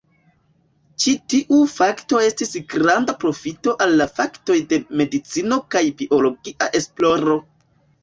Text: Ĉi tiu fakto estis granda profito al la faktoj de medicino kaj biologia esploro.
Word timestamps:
Ĉi 1.03 1.11
tiu 1.33 1.59
fakto 1.73 2.21
estis 2.29 2.57
granda 2.73 3.17
profito 3.25 3.77
al 3.87 3.95
la 4.03 4.09
faktoj 4.19 4.59
de 4.75 4.83
medicino 5.05 5.63
kaj 5.77 5.87
biologia 6.03 6.75
esploro. 6.83 7.43